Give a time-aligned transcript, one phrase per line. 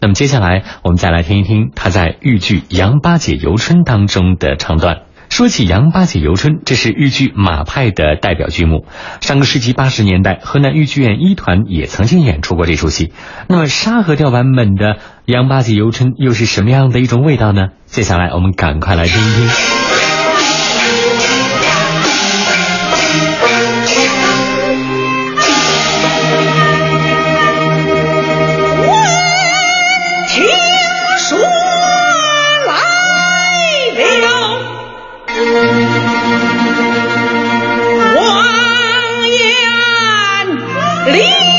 [0.00, 5.02] 那么接下来我们再来听一听他在豫剧《杨八姐游春》当中的唱段。
[5.28, 8.86] 说起《杨八姐游春》，这是豫剧马派的代表剧目。
[9.20, 13.12] 上个世纪八十年代，河南豫剧院一团也曾经演出过这出戏。
[13.46, 14.94] 那么沙河调版本的
[15.26, 17.68] 《杨八姐游春》又是什么样的一种味道呢？
[17.84, 19.87] 接下来我们赶快来听一听。
[41.12, 41.57] 立